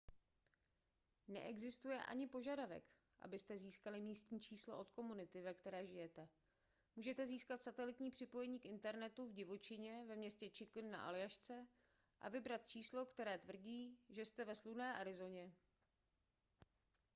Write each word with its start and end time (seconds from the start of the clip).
neexistuje 1.27 2.03
ani 2.05 2.27
požadavek 2.27 2.83
abyste 3.21 3.57
získali 3.57 4.01
místní 4.01 4.39
číslo 4.39 4.77
od 4.79 4.89
komunity 4.89 5.41
ve 5.41 5.53
které 5.53 5.87
žijete 5.87 6.29
můžete 6.95 7.27
získat 7.27 7.61
satelitní 7.61 8.11
připojení 8.11 8.59
k 8.59 8.65
internetu 8.65 9.25
v 9.25 9.33
divočině 9.33 10.03
ve 10.07 10.15
městě 10.15 10.49
chicken 10.49 10.91
na 10.91 11.05
aljašce 11.07 11.67
a 12.21 12.29
vybrat 12.29 12.65
číslo 12.67 13.05
které 13.05 13.37
tvrdí 13.37 13.99
že 14.09 14.25
jste 14.25 14.45
ve 14.45 14.55
slunné 14.55 14.93
arizoně 14.97 15.53